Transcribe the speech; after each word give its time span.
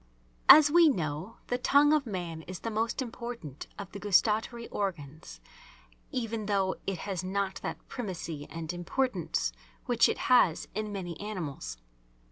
As 0.49 0.71
we 0.71 0.89
know 0.89 1.37
the 1.45 1.59
tongue 1.59 1.93
of 1.93 2.07
man 2.07 2.41
is 2.47 2.61
the 2.61 2.71
most 2.71 3.03
important 3.03 3.67
of 3.77 3.91
the 3.91 3.99
gustatory 3.99 4.67
organs, 4.69 5.39
even 6.11 6.47
though 6.47 6.75
it 6.87 6.97
has 7.05 7.23
not 7.23 7.59
that 7.61 7.87
primacy 7.87 8.47
and 8.49 8.73
importance 8.73 9.51
which 9.85 10.09
it 10.09 10.17
has 10.17 10.67
in 10.73 10.91
many 10.91 11.19
animals. 11.19 11.77